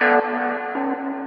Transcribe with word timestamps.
Música 0.00 1.25